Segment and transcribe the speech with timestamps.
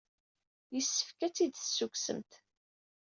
[0.73, 2.31] Yessefk ad t-id-tessukksemt.